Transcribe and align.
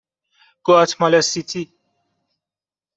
گواتمالا 0.63 1.21
سیتی 1.21 1.73